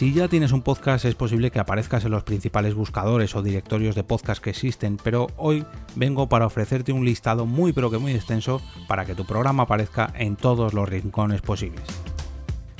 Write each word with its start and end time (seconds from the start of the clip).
Si 0.00 0.14
ya 0.14 0.28
tienes 0.28 0.52
un 0.52 0.62
podcast 0.62 1.04
es 1.04 1.14
posible 1.14 1.50
que 1.50 1.58
aparezcas 1.58 2.06
en 2.06 2.12
los 2.12 2.22
principales 2.22 2.72
buscadores 2.72 3.36
o 3.36 3.42
directorios 3.42 3.94
de 3.94 4.02
podcast 4.02 4.42
que 4.42 4.48
existen, 4.48 4.96
pero 4.96 5.26
hoy 5.36 5.66
vengo 5.94 6.26
para 6.26 6.46
ofrecerte 6.46 6.90
un 6.90 7.04
listado 7.04 7.44
muy 7.44 7.74
pero 7.74 7.90
que 7.90 7.98
muy 7.98 8.12
extenso 8.12 8.62
para 8.88 9.04
que 9.04 9.14
tu 9.14 9.26
programa 9.26 9.64
aparezca 9.64 10.10
en 10.16 10.36
todos 10.36 10.72
los 10.72 10.88
rincones 10.88 11.42
posibles. 11.42 11.84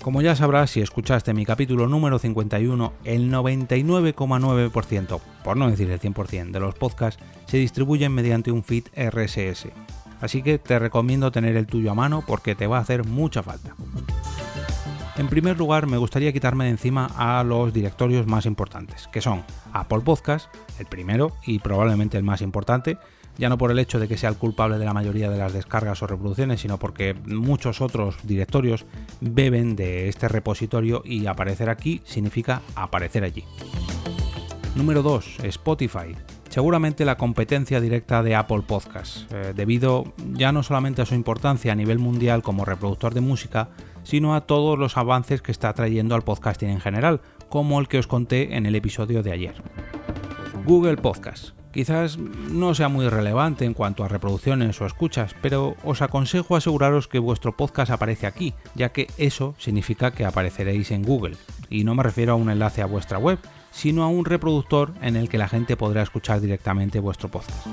Como 0.01 0.23
ya 0.23 0.35
sabrás, 0.35 0.71
si 0.71 0.81
escuchaste 0.81 1.35
mi 1.35 1.45
capítulo 1.45 1.89
número 1.89 2.19
51, 2.19 2.95
el 3.05 3.31
99,9%, 3.31 5.21
por 5.45 5.59
no 5.59 5.71
decir 5.71 5.91
el 5.91 6.01
100%, 6.01 6.53
de 6.53 6.61
los 6.61 6.75
podcasts 6.75 7.23
se 7.45 7.59
distribuyen 7.59 8.15
mediante 8.15 8.51
un 8.51 8.65
feed 8.65 8.85
RSS. 8.97 9.67
Así 10.23 10.41
que 10.43 10.59
te 10.59 10.79
recomiendo 10.79 11.31
tener 11.31 11.59
el 11.59 11.67
tuyo 11.67 11.91
a 11.91 11.95
mano 11.95 12.25
porque 12.27 12.55
te 12.55 12.67
va 12.67 12.79
a 12.79 12.81
hacer 12.81 13.05
mucha 13.05 13.43
falta. 13.43 13.77
En 15.21 15.29
primer 15.29 15.59
lugar, 15.59 15.87
me 15.87 15.99
gustaría 15.99 16.33
quitarme 16.33 16.65
de 16.65 16.71
encima 16.71 17.11
a 17.15 17.45
los 17.45 17.75
directorios 17.75 18.27
más 18.27 18.47
importantes, 18.47 19.07
que 19.09 19.21
son 19.21 19.45
Apple 19.75 20.01
Podcast, 20.01 20.49
el 20.79 20.87
primero 20.87 21.33
y 21.45 21.59
probablemente 21.59 22.17
el 22.17 22.23
más 22.23 22.41
importante, 22.41 22.97
ya 23.37 23.51
no 23.51 23.59
por 23.59 23.71
el 23.71 23.79
hecho 23.79 24.01
de 24.01 24.09
que 24.09 24.17
sea 24.17 24.31
el 24.31 24.39
culpable 24.39 24.79
de 24.79 24.87
la 24.87 24.95
mayoría 24.95 25.29
de 25.29 25.37
las 25.37 25.53
descargas 25.53 26.03
o 26.03 26.07
reproducciones, 26.07 26.63
sino 26.63 26.79
porque 26.79 27.13
muchos 27.27 27.83
otros 27.83 28.17
directorios 28.23 28.87
beben 29.21 29.77
de 29.77 30.09
este 30.09 30.27
repositorio 30.27 31.03
y 31.05 31.27
aparecer 31.27 31.69
aquí 31.69 32.01
significa 32.07 32.63
aparecer 32.75 33.23
allí. 33.23 33.45
Número 34.75 35.03
2. 35.03 35.41
Spotify. 35.43 36.17
Seguramente 36.49 37.05
la 37.05 37.19
competencia 37.19 37.79
directa 37.81 38.23
de 38.23 38.37
Apple 38.37 38.63
Podcasts, 38.67 39.27
eh, 39.31 39.53
debido 39.55 40.15
ya 40.33 40.51
no 40.51 40.63
solamente 40.63 41.03
a 41.03 41.07
su 41.07 41.15
importancia 41.15 41.73
a 41.73 41.77
nivel 41.77 41.99
mundial 41.99 42.43
como 42.43 42.65
reproductor 42.65 43.13
de 43.13 43.21
música, 43.21 43.69
sino 44.11 44.35
a 44.35 44.41
todos 44.41 44.77
los 44.77 44.97
avances 44.97 45.41
que 45.41 45.53
está 45.53 45.73
trayendo 45.73 46.17
al 46.17 46.23
podcasting 46.23 46.69
en 46.69 46.81
general, 46.81 47.21
como 47.49 47.79
el 47.79 47.87
que 47.87 48.01
os 48.01 48.09
conté 48.09 48.57
en 48.57 48.67
el 48.67 48.75
episodio 48.75 49.23
de 49.23 49.31
ayer. 49.31 49.55
Google 50.65 50.97
Podcast. 50.97 51.51
Quizás 51.73 52.19
no 52.19 52.75
sea 52.75 52.89
muy 52.89 53.09
relevante 53.09 53.65
en 53.65 53.73
cuanto 53.73 54.03
a 54.03 54.09
reproducciones 54.09 54.81
o 54.81 54.87
escuchas, 54.87 55.37
pero 55.41 55.77
os 55.85 56.03
aconsejo 56.03 56.57
aseguraros 56.57 57.07
que 57.07 57.21
vuestro 57.21 57.57
podcast 57.57 57.93
aparece 57.93 58.27
aquí, 58.27 58.53
ya 58.75 58.89
que 58.89 59.07
eso 59.17 59.55
significa 59.59 60.11
que 60.11 60.25
apareceréis 60.25 60.91
en 60.91 61.05
Google. 61.05 61.37
Y 61.69 61.85
no 61.85 61.95
me 61.95 62.03
refiero 62.03 62.33
a 62.33 62.37
un 62.37 62.51
enlace 62.51 62.83
a 62.83 62.87
vuestra 62.87 63.19
web, 63.19 63.39
sino 63.71 64.03
a 64.03 64.09
un 64.09 64.25
reproductor 64.25 64.93
en 65.03 65.15
el 65.15 65.29
que 65.29 65.39
la 65.39 65.47
gente 65.47 65.77
podrá 65.77 66.03
escuchar 66.03 66.41
directamente 66.41 66.99
vuestro 66.99 67.29
podcast. 67.29 67.65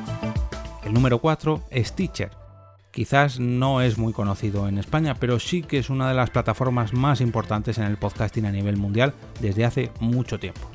El 0.86 0.94
número 0.94 1.18
4 1.18 1.64
es 1.72 1.94
Teacher, 1.94 2.30
Quizás 2.92 3.40
no 3.40 3.82
es 3.82 3.98
muy 3.98 4.14
conocido 4.14 4.68
en 4.68 4.78
España, 4.78 5.16
pero 5.16 5.40
sí 5.40 5.62
que 5.62 5.78
es 5.78 5.90
una 5.90 6.08
de 6.10 6.16
las 6.16 6.30
plataformas 6.30 6.94
más 6.94 7.22
importantes 7.22 7.78
en 7.78 7.84
el 7.86 7.98
podcasting 7.98 8.46
a 8.46 8.52
nivel 8.52 8.78
mundial 8.78 9.14
desde 9.40 9.66
hace 9.66 9.92
mucho 10.00 10.40
tiempo. 10.40 10.70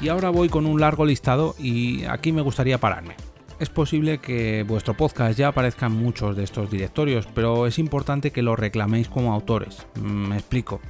Y 0.00 0.08
ahora 0.08 0.30
voy 0.30 0.48
con 0.48 0.64
un 0.64 0.80
largo 0.80 1.04
listado 1.04 1.54
y 1.58 2.04
aquí 2.04 2.32
me 2.32 2.40
gustaría 2.40 2.78
pararme. 2.78 3.16
Es 3.58 3.68
posible 3.68 4.18
que 4.18 4.64
vuestro 4.66 4.94
podcast 4.94 5.38
ya 5.38 5.48
aparezca 5.48 5.84
en 5.84 5.92
muchos 5.92 6.34
de 6.34 6.44
estos 6.44 6.70
directorios, 6.70 7.28
pero 7.34 7.66
es 7.66 7.78
importante 7.78 8.30
que 8.30 8.40
lo 8.40 8.56
reclaméis 8.56 9.10
como 9.10 9.34
autores. 9.34 9.86
Mm, 9.96 10.28
me 10.28 10.36
explico. 10.36 10.80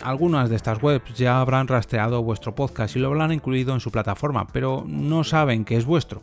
Algunas 0.00 0.48
de 0.48 0.54
estas 0.54 0.80
webs 0.80 1.14
ya 1.16 1.40
habrán 1.40 1.66
rastreado 1.66 2.22
vuestro 2.22 2.54
podcast 2.54 2.94
y 2.94 3.00
lo 3.00 3.08
habrán 3.08 3.32
incluido 3.32 3.74
en 3.74 3.80
su 3.80 3.90
plataforma, 3.90 4.46
pero 4.46 4.84
no 4.86 5.24
saben 5.24 5.64
que 5.64 5.76
es 5.76 5.84
vuestro. 5.84 6.22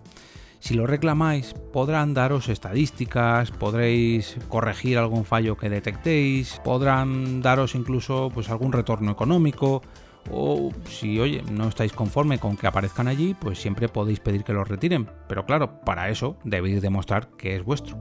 Si 0.59 0.73
lo 0.73 0.88
reclamáis, 0.88 1.53
podrán 1.72 2.13
daros 2.13 2.50
estadísticas, 2.50 3.51
podréis 3.51 4.38
corregir 4.50 4.97
algún 4.97 5.23
fallo 5.23 5.56
que 5.56 5.69
detectéis, 5.69 6.59
podrán 6.63 7.41
daros 7.41 7.75
incluso 7.75 8.31
pues, 8.34 8.50
algún 8.50 8.72
retorno 8.72 9.12
económico, 9.12 9.81
o 10.31 10.72
si 10.90 11.19
oye, 11.19 11.44
no 11.51 11.69
estáis 11.69 11.94
conforme 11.94 12.40
con 12.40 12.57
que 12.57 12.67
aparezcan 12.67 13.07
allí, 13.07 13.35
pues 13.40 13.59
siempre 13.59 13.88
podéis 13.88 14.19
pedir 14.19 14.44
que 14.44 14.53
los 14.53 14.67
retiren. 14.67 15.09
Pero 15.29 15.46
claro, 15.46 15.79
para 15.81 16.09
eso 16.09 16.38
debéis 16.44 16.81
demostrar 16.81 17.29
que 17.38 17.56
es 17.56 17.63
vuestro. 17.63 17.97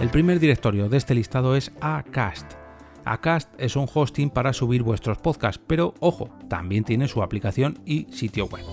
El 0.00 0.08
primer 0.10 0.40
directorio 0.40 0.88
de 0.88 0.96
este 0.96 1.14
listado 1.14 1.54
es 1.54 1.70
Acast 1.80 2.61
Acast 3.04 3.50
es 3.58 3.76
un 3.76 3.88
hosting 3.92 4.30
para 4.30 4.52
subir 4.52 4.82
vuestros 4.82 5.18
podcasts, 5.18 5.62
pero 5.66 5.94
ojo, 6.00 6.28
también 6.48 6.84
tiene 6.84 7.08
su 7.08 7.22
aplicación 7.22 7.78
y 7.84 8.06
sitio 8.12 8.46
web. 8.46 8.64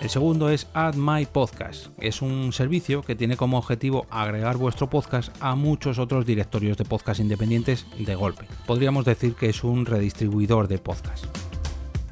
El 0.00 0.10
segundo 0.10 0.50
es 0.50 0.66
Add 0.74 0.96
My 0.96 1.24
Podcast. 1.24 1.86
Es 1.98 2.20
un 2.20 2.52
servicio 2.52 3.00
que 3.00 3.14
tiene 3.14 3.38
como 3.38 3.56
objetivo 3.56 4.06
agregar 4.10 4.58
vuestro 4.58 4.90
podcast 4.90 5.34
a 5.40 5.54
muchos 5.54 5.98
otros 5.98 6.26
directorios 6.26 6.76
de 6.76 6.84
podcast 6.84 7.20
independientes 7.20 7.86
de 7.98 8.14
golpe. 8.14 8.46
Podríamos 8.66 9.06
decir 9.06 9.34
que 9.34 9.48
es 9.48 9.64
un 9.64 9.86
redistribuidor 9.86 10.68
de 10.68 10.76
podcast. 10.76 11.24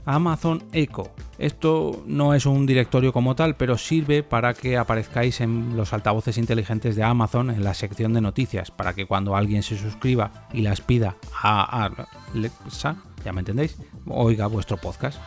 Amazon 0.05 0.65
Echo. 0.73 1.11
Esto 1.39 2.03
no 2.07 2.35
es 2.35 2.47
un 2.47 2.67
directorio 2.67 3.13
como 3.13 3.35
tal, 3.35 3.57
pero 3.57 3.79
sirve 3.79 4.23
para 4.23 4.55
que 4.55 4.77
aparezcáis 4.77 5.41
en 5.41 5.77
los 5.77 5.93
altavoces 5.93 6.39
inteligentes 6.39 6.97
de 6.97 7.03
Amazon 7.03 7.51
en 7.51 7.65
la 7.65 7.75
sección 7.75 8.12
de 8.12 8.21
noticias, 8.21 8.71
para 8.71 8.95
que 8.95 9.07
cuando 9.07 9.37
alguien 9.37 9.62
se 9.62 9.77
suscriba 9.77 10.49
y 10.53 10.62
las 10.62 10.81
pida 10.81 11.17
a 11.43 11.91
Alexa, 12.35 12.97
ya 13.25 13.33
me 13.33 13.41
entendéis, 13.41 13.77
oiga 14.07 14.47
vuestro 14.47 14.77
podcast. 14.77 15.19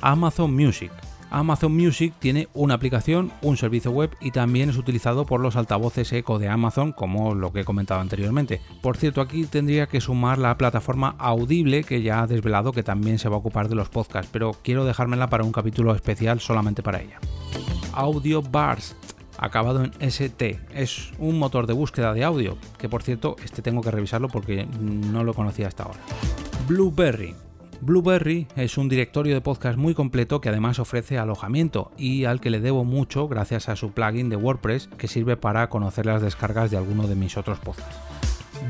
Amazon 0.00 0.54
Music. 0.54 0.90
Amazon 1.32 1.74
Music 1.74 2.12
tiene 2.18 2.48
una 2.52 2.74
aplicación, 2.74 3.32
un 3.40 3.56
servicio 3.56 3.90
web 3.90 4.10
y 4.20 4.32
también 4.32 4.68
es 4.68 4.76
utilizado 4.76 5.24
por 5.24 5.40
los 5.40 5.56
altavoces 5.56 6.12
Echo 6.12 6.38
de 6.38 6.48
Amazon, 6.48 6.92
como 6.92 7.34
lo 7.34 7.52
que 7.52 7.60
he 7.60 7.64
comentado 7.64 8.02
anteriormente. 8.02 8.60
Por 8.82 8.98
cierto, 8.98 9.22
aquí 9.22 9.46
tendría 9.46 9.86
que 9.86 10.02
sumar 10.02 10.38
la 10.38 10.58
plataforma 10.58 11.16
Audible, 11.18 11.84
que 11.84 12.02
ya 12.02 12.20
ha 12.20 12.26
desvelado 12.26 12.72
que 12.72 12.82
también 12.82 13.18
se 13.18 13.30
va 13.30 13.36
a 13.36 13.38
ocupar 13.38 13.70
de 13.70 13.74
los 13.74 13.88
podcasts, 13.88 14.28
pero 14.30 14.54
quiero 14.62 14.84
dejármela 14.84 15.28
para 15.28 15.42
un 15.42 15.52
capítulo 15.52 15.94
especial 15.94 16.38
solamente 16.38 16.82
para 16.82 17.00
ella. 17.00 17.18
Audio 17.94 18.42
Burst 18.42 18.94
acabado 19.38 19.82
en 19.84 19.92
ST. 20.00 20.60
Es 20.74 21.12
un 21.18 21.38
motor 21.38 21.66
de 21.66 21.72
búsqueda 21.72 22.12
de 22.12 22.24
audio, 22.24 22.58
que 22.76 22.90
por 22.90 23.02
cierto, 23.02 23.36
este 23.42 23.62
tengo 23.62 23.80
que 23.80 23.90
revisarlo 23.90 24.28
porque 24.28 24.66
no 24.66 25.24
lo 25.24 25.32
conocía 25.32 25.68
hasta 25.68 25.84
ahora. 25.84 26.00
Blueberry. 26.68 27.34
Blueberry 27.84 28.46
es 28.54 28.78
un 28.78 28.88
directorio 28.88 29.34
de 29.34 29.40
podcast 29.40 29.76
muy 29.76 29.92
completo 29.92 30.40
que 30.40 30.48
además 30.48 30.78
ofrece 30.78 31.18
alojamiento 31.18 31.90
y 31.98 32.26
al 32.26 32.40
que 32.40 32.48
le 32.48 32.60
debo 32.60 32.84
mucho 32.84 33.26
gracias 33.26 33.68
a 33.68 33.74
su 33.74 33.90
plugin 33.90 34.28
de 34.28 34.36
WordPress 34.36 34.88
que 34.96 35.08
sirve 35.08 35.36
para 35.36 35.68
conocer 35.68 36.06
las 36.06 36.22
descargas 36.22 36.70
de 36.70 36.76
alguno 36.76 37.08
de 37.08 37.16
mis 37.16 37.36
otros 37.36 37.58
podcasts. 37.58 37.96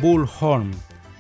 Bullhorn. 0.01 0.71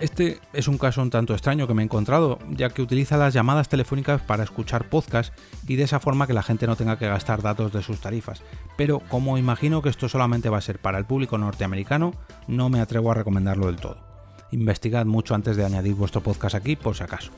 Este 0.01 0.41
es 0.55 0.69
un 0.69 0.79
caso 0.79 1.03
un 1.03 1.11
tanto 1.11 1.35
extraño 1.35 1.67
que 1.67 1.75
me 1.75 1.83
he 1.83 1.85
encontrado, 1.85 2.39
ya 2.49 2.71
que 2.71 2.81
utiliza 2.81 3.19
las 3.19 3.35
llamadas 3.35 3.69
telefónicas 3.69 4.23
para 4.23 4.43
escuchar 4.43 4.89
podcasts 4.89 5.37
y 5.69 5.77
de 5.77 5.83
esa 5.83 6.01
forma 6.01 6.27
que 6.27 6.33
la 6.33 6.43
gente 6.43 6.67
no 6.67 6.77
tenga 6.77 6.99
que 6.99 7.09
gastar 7.09 7.43
datos 7.43 7.75
de 7.75 7.83
sus 7.83 8.01
tarifas. 8.01 8.43
Pero 8.79 9.01
como 9.11 9.37
imagino 9.37 9.83
que 9.83 9.91
esto 9.91 10.09
solamente 10.09 10.49
va 10.49 10.57
a 10.57 10.63
ser 10.63 10.79
para 10.79 10.97
el 10.97 11.05
público 11.05 11.37
norteamericano, 11.37 12.15
no 12.49 12.71
me 12.71 12.81
atrevo 12.81 13.11
a 13.11 13.17
recomendarlo 13.17 13.67
del 13.67 13.77
todo. 13.77 13.99
Investigad 14.51 15.05
mucho 15.05 15.35
antes 15.35 15.59
de 15.59 15.67
añadir 15.67 15.95
vuestro 15.95 16.23
podcast 16.23 16.55
aquí 16.55 16.75
por 16.75 16.97
si 16.97 17.03
acaso. 17.03 17.31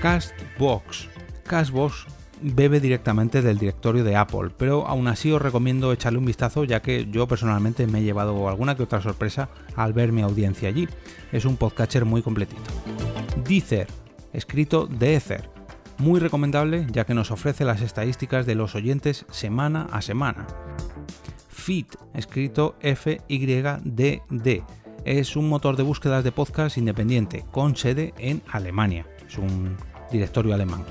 Castbox. 0.00 1.08
Castbox 1.44 2.06
bebe 2.40 2.78
directamente 2.78 3.42
del 3.42 3.58
directorio 3.58 4.04
de 4.04 4.14
Apple, 4.14 4.50
pero 4.56 4.86
aún 4.86 5.08
así 5.08 5.32
os 5.32 5.42
recomiendo 5.42 5.92
echarle 5.92 6.20
un 6.20 6.24
vistazo 6.24 6.62
ya 6.62 6.80
que 6.80 7.08
yo 7.10 7.26
personalmente 7.26 7.88
me 7.88 7.98
he 7.98 8.04
llevado 8.04 8.48
alguna 8.48 8.76
que 8.76 8.84
otra 8.84 9.00
sorpresa 9.00 9.48
al 9.74 9.92
ver 9.92 10.12
mi 10.12 10.22
audiencia 10.22 10.68
allí. 10.68 10.88
Es 11.32 11.44
un 11.44 11.56
podcatcher 11.56 12.04
muy 12.04 12.22
completito. 12.22 12.70
Deezer, 13.44 13.88
escrito 14.32 14.86
de 14.86 15.16
Ether, 15.16 15.50
muy 15.98 16.20
recomendable 16.20 16.86
ya 16.92 17.04
que 17.04 17.14
nos 17.14 17.32
ofrece 17.32 17.64
las 17.64 17.80
estadísticas 17.80 18.46
de 18.46 18.54
los 18.54 18.76
oyentes 18.76 19.26
semana 19.30 19.88
a 19.90 20.00
semana. 20.00 20.46
Fit, 21.48 21.96
escrito 22.14 22.76
F-Y-D-D, 22.80 24.62
es 25.04 25.34
un 25.34 25.48
motor 25.48 25.76
de 25.76 25.82
búsquedas 25.82 26.22
de 26.22 26.30
podcast 26.30 26.78
independiente 26.78 27.44
con 27.50 27.74
sede 27.74 28.14
en 28.16 28.42
Alemania 28.52 29.06
es 29.28 29.38
un 29.38 29.76
directorio 30.10 30.54
alemán. 30.54 30.84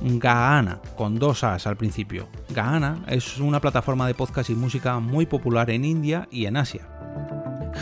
Gaana, 0.00 0.80
con 0.96 1.18
dos 1.18 1.44
As 1.44 1.66
al 1.66 1.76
principio. 1.76 2.28
Gaana 2.50 3.04
es 3.08 3.38
una 3.38 3.60
plataforma 3.60 4.06
de 4.06 4.14
podcast 4.14 4.50
y 4.50 4.54
música 4.54 5.00
muy 5.00 5.26
popular 5.26 5.70
en 5.70 5.84
India 5.84 6.28
y 6.30 6.46
en 6.46 6.56
Asia. 6.56 6.88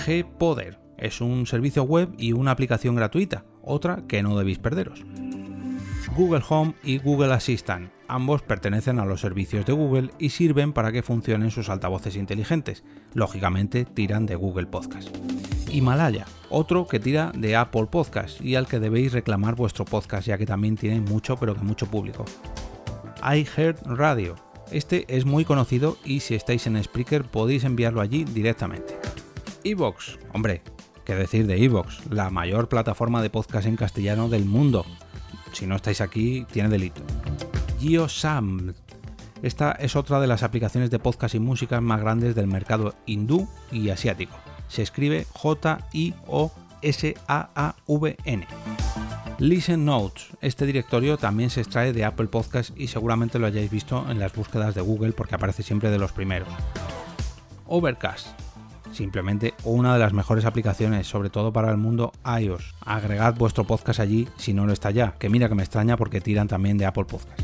Gpoder 0.06 0.78
es 0.98 1.20
un 1.20 1.46
servicio 1.46 1.82
web 1.82 2.14
y 2.16 2.32
una 2.32 2.52
aplicación 2.52 2.94
gratuita, 2.94 3.44
otra 3.62 4.02
que 4.08 4.22
no 4.22 4.36
debéis 4.38 4.58
perderos. 4.58 5.04
Google 6.16 6.42
Home 6.48 6.72
y 6.82 6.96
Google 6.96 7.34
Assistant. 7.34 7.90
Ambos 8.08 8.40
pertenecen 8.40 8.98
a 8.98 9.04
los 9.04 9.20
servicios 9.20 9.66
de 9.66 9.74
Google 9.74 10.12
y 10.18 10.30
sirven 10.30 10.72
para 10.72 10.90
que 10.90 11.02
funcionen 11.02 11.50
sus 11.50 11.68
altavoces 11.68 12.16
inteligentes. 12.16 12.84
Lógicamente 13.12 13.84
tiran 13.84 14.24
de 14.24 14.34
Google 14.34 14.66
Podcast. 14.66 15.14
Himalaya, 15.70 16.24
otro 16.48 16.86
que 16.86 17.00
tira 17.00 17.32
de 17.36 17.54
Apple 17.54 17.88
Podcast 17.90 18.40
y 18.40 18.54
al 18.54 18.66
que 18.66 18.80
debéis 18.80 19.12
reclamar 19.12 19.56
vuestro 19.56 19.84
podcast 19.84 20.26
ya 20.26 20.38
que 20.38 20.46
también 20.46 20.76
tiene 20.76 21.02
mucho 21.02 21.36
pero 21.36 21.54
que 21.54 21.60
mucho 21.60 21.86
público. 21.86 22.24
iHeart 23.22 23.82
Radio, 23.82 24.36
este 24.70 25.04
es 25.14 25.26
muy 25.26 25.44
conocido 25.44 25.98
y 26.02 26.20
si 26.20 26.34
estáis 26.34 26.66
en 26.66 26.82
Spreaker 26.82 27.24
podéis 27.24 27.64
enviarlo 27.64 28.00
allí 28.00 28.24
directamente. 28.24 28.98
Evox, 29.64 30.18
hombre, 30.32 30.62
qué 31.04 31.14
decir 31.14 31.46
de 31.46 31.62
Evox, 31.62 32.06
la 32.10 32.30
mayor 32.30 32.70
plataforma 32.70 33.20
de 33.20 33.28
podcast 33.28 33.66
en 33.66 33.76
castellano 33.76 34.30
del 34.30 34.46
mundo. 34.46 34.86
Si 35.56 35.66
no 35.66 35.76
estáis 35.76 36.02
aquí, 36.02 36.46
tiene 36.52 36.68
delito. 36.68 37.00
GeoSam. 37.80 38.74
Esta 39.40 39.72
es 39.72 39.96
otra 39.96 40.20
de 40.20 40.26
las 40.26 40.42
aplicaciones 40.42 40.90
de 40.90 40.98
podcast 40.98 41.34
y 41.34 41.38
música 41.38 41.80
más 41.80 42.02
grandes 42.02 42.34
del 42.34 42.46
mercado 42.46 42.94
hindú 43.06 43.48
y 43.72 43.88
asiático. 43.88 44.36
Se 44.68 44.82
escribe 44.82 45.26
J-I-O-S-A-A-V-N. 45.32 46.26
Listen 49.38 49.86
Notes. 49.86 50.26
Este 50.42 50.66
directorio 50.66 51.16
también 51.16 51.48
se 51.48 51.62
extrae 51.62 51.94
de 51.94 52.04
Apple 52.04 52.26
Podcast 52.26 52.78
y 52.78 52.88
seguramente 52.88 53.38
lo 53.38 53.46
hayáis 53.46 53.70
visto 53.70 54.04
en 54.10 54.18
las 54.18 54.34
búsquedas 54.34 54.74
de 54.74 54.82
Google 54.82 55.12
porque 55.12 55.36
aparece 55.36 55.62
siempre 55.62 55.88
de 55.88 55.96
los 55.98 56.12
primeros. 56.12 56.50
Overcast. 57.66 58.45
Simplemente 58.92 59.54
una 59.64 59.92
de 59.92 59.98
las 59.98 60.12
mejores 60.12 60.44
aplicaciones, 60.44 61.06
sobre 61.06 61.30
todo 61.30 61.52
para 61.52 61.70
el 61.70 61.76
mundo 61.76 62.12
iOS. 62.40 62.74
Agregad 62.80 63.34
vuestro 63.36 63.64
podcast 63.64 64.00
allí 64.00 64.28
si 64.36 64.54
no 64.54 64.66
lo 64.66 64.72
está 64.72 64.90
ya, 64.90 65.12
que 65.18 65.28
mira 65.28 65.48
que 65.48 65.54
me 65.54 65.62
extraña 65.62 65.96
porque 65.96 66.20
tiran 66.20 66.48
también 66.48 66.78
de 66.78 66.86
Apple 66.86 67.04
Podcast. 67.04 67.42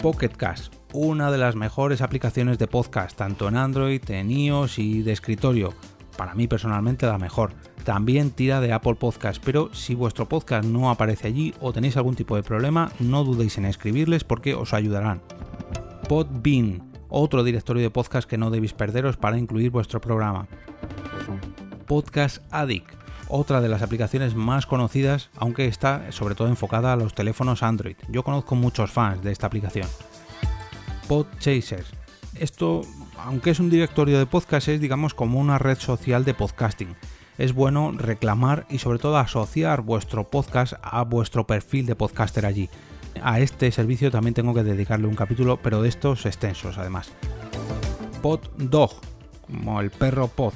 Pocket 0.00 0.30
Cast, 0.30 0.74
una 0.92 1.30
de 1.30 1.38
las 1.38 1.56
mejores 1.56 2.00
aplicaciones 2.00 2.58
de 2.58 2.66
podcast, 2.66 3.16
tanto 3.16 3.48
en 3.48 3.56
Android, 3.56 4.02
en 4.08 4.30
iOS 4.30 4.78
y 4.78 5.02
de 5.02 5.12
escritorio. 5.12 5.74
Para 6.16 6.34
mí 6.34 6.48
personalmente 6.48 7.06
la 7.06 7.18
mejor. 7.18 7.52
También 7.84 8.30
tira 8.30 8.60
de 8.60 8.72
Apple 8.72 8.94
Podcast, 8.94 9.42
pero 9.44 9.72
si 9.74 9.94
vuestro 9.94 10.28
podcast 10.28 10.66
no 10.66 10.90
aparece 10.90 11.28
allí 11.28 11.54
o 11.60 11.72
tenéis 11.72 11.96
algún 11.96 12.14
tipo 12.14 12.36
de 12.36 12.42
problema, 12.42 12.92
no 12.98 13.24
dudéis 13.24 13.56
en 13.58 13.64
escribirles 13.64 14.24
porque 14.24 14.54
os 14.54 14.74
ayudarán. 14.74 15.22
Podbean, 16.08 16.89
otro 17.10 17.44
directorio 17.44 17.82
de 17.82 17.90
podcast 17.90 18.28
que 18.28 18.38
no 18.38 18.50
debéis 18.50 18.72
perderos 18.72 19.16
para 19.16 19.38
incluir 19.38 19.70
vuestro 19.70 20.00
programa. 20.00 20.46
Podcast 21.86 22.38
Addict, 22.50 22.88
otra 23.28 23.60
de 23.60 23.68
las 23.68 23.82
aplicaciones 23.82 24.34
más 24.34 24.66
conocidas, 24.66 25.30
aunque 25.36 25.66
está 25.66 26.10
sobre 26.12 26.34
todo 26.34 26.48
enfocada 26.48 26.92
a 26.92 26.96
los 26.96 27.14
teléfonos 27.14 27.62
Android. 27.62 27.96
Yo 28.08 28.22
conozco 28.22 28.54
muchos 28.54 28.90
fans 28.90 29.22
de 29.22 29.32
esta 29.32 29.46
aplicación. 29.46 29.88
Podchaser. 31.08 31.84
Esto, 32.38 32.82
aunque 33.18 33.50
es 33.50 33.60
un 33.60 33.70
directorio 33.70 34.18
de 34.18 34.26
podcast, 34.26 34.68
es 34.68 34.80
digamos 34.80 35.14
como 35.14 35.40
una 35.40 35.58
red 35.58 35.78
social 35.78 36.24
de 36.24 36.34
podcasting. 36.34 36.94
Es 37.38 37.54
bueno 37.54 37.92
reclamar 37.92 38.66
y 38.70 38.78
sobre 38.78 38.98
todo 38.98 39.16
asociar 39.16 39.80
vuestro 39.80 40.24
podcast 40.28 40.74
a 40.82 41.02
vuestro 41.02 41.46
perfil 41.46 41.86
de 41.86 41.96
podcaster 41.96 42.46
allí. 42.46 42.68
A 43.22 43.40
este 43.40 43.70
servicio 43.72 44.10
también 44.10 44.34
tengo 44.34 44.54
que 44.54 44.62
dedicarle 44.62 45.06
un 45.06 45.14
capítulo, 45.14 45.58
pero 45.62 45.82
de 45.82 45.88
estos 45.88 46.26
extensos 46.26 46.78
además. 46.78 47.12
PodDog, 48.22 48.92
como 49.46 49.80
el 49.80 49.90
perro 49.90 50.28
Pod, 50.28 50.54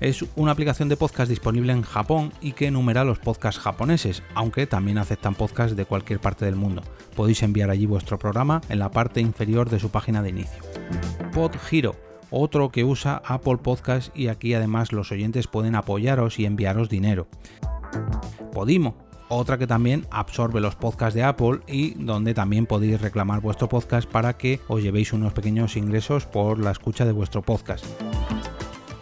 es 0.00 0.24
una 0.34 0.52
aplicación 0.52 0.88
de 0.88 0.96
podcast 0.96 1.28
disponible 1.28 1.72
en 1.72 1.82
Japón 1.82 2.32
y 2.40 2.52
que 2.52 2.68
enumera 2.68 3.04
los 3.04 3.18
podcasts 3.18 3.60
japoneses, 3.60 4.22
aunque 4.34 4.66
también 4.66 4.96
aceptan 4.96 5.34
podcasts 5.34 5.76
de 5.76 5.84
cualquier 5.84 6.20
parte 6.20 6.46
del 6.46 6.56
mundo. 6.56 6.82
Podéis 7.14 7.42
enviar 7.42 7.68
allí 7.68 7.84
vuestro 7.84 8.18
programa 8.18 8.62
en 8.70 8.78
la 8.78 8.90
parte 8.90 9.20
inferior 9.20 9.68
de 9.68 9.78
su 9.78 9.90
página 9.90 10.22
de 10.22 10.30
inicio. 10.30 10.62
PodHero, 11.34 11.96
otro 12.30 12.70
que 12.70 12.82
usa 12.84 13.20
Apple 13.26 13.58
Podcast 13.58 14.16
y 14.16 14.28
aquí 14.28 14.54
además 14.54 14.92
los 14.92 15.12
oyentes 15.12 15.48
pueden 15.48 15.74
apoyaros 15.74 16.38
y 16.38 16.46
enviaros 16.46 16.88
dinero. 16.88 17.26
Podimo, 18.54 18.96
otra 19.30 19.56
que 19.56 19.66
también 19.66 20.06
absorbe 20.10 20.60
los 20.60 20.76
podcasts 20.76 21.14
de 21.14 21.22
Apple 21.22 21.60
y 21.66 21.94
donde 21.94 22.34
también 22.34 22.66
podéis 22.66 23.00
reclamar 23.00 23.40
vuestro 23.40 23.68
podcast 23.68 24.08
para 24.08 24.36
que 24.36 24.60
os 24.68 24.82
llevéis 24.82 25.12
unos 25.12 25.32
pequeños 25.32 25.76
ingresos 25.76 26.26
por 26.26 26.58
la 26.58 26.72
escucha 26.72 27.06
de 27.06 27.12
vuestro 27.12 27.40
podcast. 27.40 27.86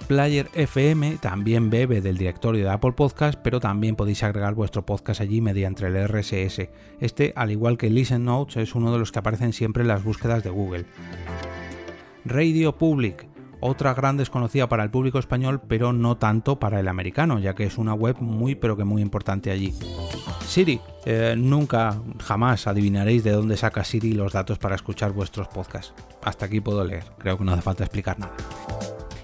Player 0.06 0.48
FM 0.54 1.18
también 1.20 1.68
bebe 1.68 2.00
del 2.00 2.16
directorio 2.16 2.64
de 2.64 2.70
Apple 2.70 2.92
Podcast, 2.92 3.38
pero 3.42 3.60
también 3.60 3.94
podéis 3.94 4.22
agregar 4.22 4.54
vuestro 4.54 4.86
podcast 4.86 5.20
allí 5.20 5.42
mediante 5.42 5.86
el 5.86 6.08
RSS. 6.08 6.70
Este, 6.98 7.34
al 7.36 7.50
igual 7.50 7.76
que 7.76 7.90
Listen 7.90 8.24
Notes, 8.24 8.56
es 8.56 8.74
uno 8.74 8.90
de 8.90 8.98
los 8.98 9.12
que 9.12 9.18
aparecen 9.18 9.52
siempre 9.52 9.82
en 9.82 9.88
las 9.88 10.02
búsquedas 10.02 10.42
de 10.42 10.48
Google. 10.48 10.86
Radio 12.24 12.76
Public, 12.78 13.26
otra 13.60 13.94
gran 13.94 14.16
desconocida 14.16 14.68
para 14.68 14.84
el 14.84 14.90
público 14.90 15.18
español, 15.18 15.60
pero 15.66 15.92
no 15.92 16.16
tanto 16.16 16.58
para 16.58 16.80
el 16.80 16.88
americano, 16.88 17.38
ya 17.38 17.54
que 17.54 17.64
es 17.64 17.78
una 17.78 17.94
web 17.94 18.16
muy 18.20 18.54
pero 18.54 18.76
que 18.76 18.84
muy 18.84 19.02
importante 19.02 19.50
allí. 19.50 19.74
Siri, 20.46 20.80
eh, 21.04 21.34
nunca, 21.36 22.00
jamás 22.20 22.66
adivinaréis 22.66 23.22
de 23.24 23.32
dónde 23.32 23.56
saca 23.56 23.84
Siri 23.84 24.12
los 24.12 24.32
datos 24.32 24.58
para 24.58 24.74
escuchar 24.74 25.12
vuestros 25.12 25.48
podcasts. 25.48 25.92
Hasta 26.22 26.46
aquí 26.46 26.60
puedo 26.60 26.84
leer, 26.84 27.04
creo 27.18 27.36
que 27.36 27.44
no 27.44 27.52
hace 27.52 27.62
falta 27.62 27.84
explicar 27.84 28.18
nada. 28.18 28.34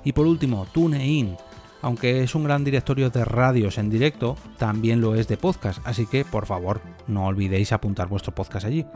Y 0.04 0.12
por 0.12 0.26
último, 0.26 0.66
TuneIn. 0.72 1.36
Aunque 1.80 2.22
es 2.22 2.34
un 2.34 2.44
gran 2.44 2.64
directorio 2.64 3.10
de 3.10 3.26
radios 3.26 3.76
en 3.76 3.90
directo, 3.90 4.36
también 4.56 5.02
lo 5.02 5.14
es 5.14 5.28
de 5.28 5.36
podcast, 5.36 5.86
así 5.86 6.06
que 6.06 6.24
por 6.24 6.46
favor 6.46 6.80
no 7.06 7.26
olvidéis 7.26 7.72
apuntar 7.72 8.08
vuestro 8.08 8.34
podcast 8.34 8.64
allí. 8.64 8.86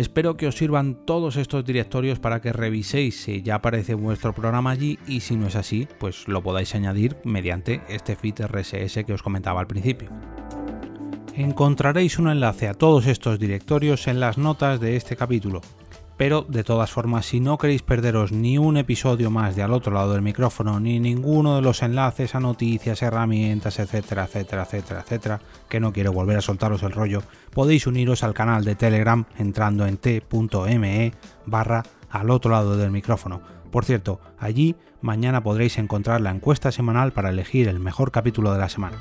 Espero 0.00 0.38
que 0.38 0.46
os 0.46 0.56
sirvan 0.56 1.04
todos 1.04 1.36
estos 1.36 1.62
directorios 1.62 2.18
para 2.18 2.40
que 2.40 2.54
reviséis 2.54 3.20
si 3.20 3.42
ya 3.42 3.56
aparece 3.56 3.92
vuestro 3.92 4.32
programa 4.32 4.70
allí 4.70 4.98
y 5.06 5.20
si 5.20 5.36
no 5.36 5.46
es 5.46 5.56
así, 5.56 5.86
pues 5.98 6.26
lo 6.26 6.42
podáis 6.42 6.74
añadir 6.74 7.18
mediante 7.22 7.82
este 7.86 8.16
feed 8.16 8.46
RSS 8.46 9.04
que 9.04 9.12
os 9.12 9.22
comentaba 9.22 9.60
al 9.60 9.66
principio. 9.66 10.08
Encontraréis 11.36 12.18
un 12.18 12.30
enlace 12.30 12.66
a 12.66 12.72
todos 12.72 13.06
estos 13.06 13.38
directorios 13.38 14.08
en 14.08 14.20
las 14.20 14.38
notas 14.38 14.80
de 14.80 14.96
este 14.96 15.16
capítulo, 15.16 15.60
pero 16.20 16.44
de 16.46 16.64
todas 16.64 16.90
formas, 16.90 17.24
si 17.24 17.40
no 17.40 17.56
queréis 17.56 17.80
perderos 17.80 18.30
ni 18.30 18.58
un 18.58 18.76
episodio 18.76 19.30
más 19.30 19.56
de 19.56 19.62
al 19.62 19.72
otro 19.72 19.94
lado 19.94 20.12
del 20.12 20.20
micrófono, 20.20 20.78
ni 20.78 21.00
ninguno 21.00 21.56
de 21.56 21.62
los 21.62 21.82
enlaces 21.82 22.34
a 22.34 22.40
noticias, 22.40 23.00
herramientas, 23.00 23.78
etcétera, 23.78 24.24
etcétera, 24.24 24.64
etcétera, 24.64 25.00
etcétera, 25.00 25.40
que 25.70 25.80
no 25.80 25.94
quiero 25.94 26.12
volver 26.12 26.36
a 26.36 26.42
soltaros 26.42 26.82
el 26.82 26.92
rollo, 26.92 27.22
podéis 27.54 27.86
uniros 27.86 28.22
al 28.22 28.34
canal 28.34 28.66
de 28.66 28.74
Telegram 28.74 29.24
entrando 29.38 29.86
en 29.86 29.96
t.me 29.96 31.14
barra 31.46 31.84
al 32.10 32.28
otro 32.28 32.50
lado 32.50 32.76
del 32.76 32.90
micrófono. 32.90 33.40
Por 33.70 33.86
cierto, 33.86 34.20
allí 34.38 34.76
mañana 35.00 35.42
podréis 35.42 35.78
encontrar 35.78 36.20
la 36.20 36.32
encuesta 36.32 36.70
semanal 36.70 37.12
para 37.12 37.30
elegir 37.30 37.66
el 37.66 37.80
mejor 37.80 38.10
capítulo 38.10 38.52
de 38.52 38.58
la 38.58 38.68
semana. 38.68 38.98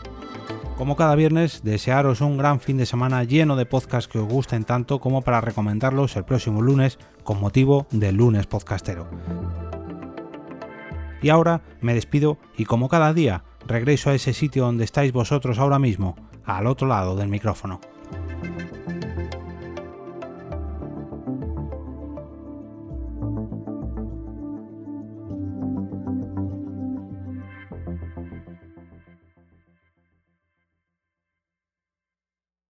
Como 0.80 0.96
cada 0.96 1.16
viernes, 1.16 1.62
desearos 1.62 2.22
un 2.22 2.38
gran 2.38 2.62
fin 2.62 2.78
de 2.78 2.86
semana 2.86 3.26
lleno 3.26 3.58
de 3.58 3.66
podcasts 3.66 4.08
que 4.08 4.18
os 4.18 4.26
gusten 4.26 4.64
tanto 4.64 5.02
como 5.02 5.22
para 5.22 5.42
recomendarlos 5.42 6.16
el 6.16 6.24
próximo 6.24 6.62
lunes 6.62 6.98
con 7.26 7.42
motivo 7.42 7.86
del 7.92 8.16
lunes 8.16 8.48
podcastero. 8.48 9.06
Y 11.22 11.28
ahora 11.28 11.64
me 11.82 11.94
despido 11.94 12.38
y 12.56 12.64
como 12.64 12.88
cada 12.88 13.14
día 13.14 13.44
regreso 13.68 14.10
a 14.10 14.14
ese 14.14 14.32
sitio 14.32 14.64
donde 14.64 14.86
estáis 14.86 15.12
vosotros 15.12 15.60
ahora 15.60 15.80
mismo, 15.80 16.16
al 16.46 16.66
otro 16.66 16.88
lado 16.88 17.18
del 17.18 17.28
micrófono. 17.28 17.82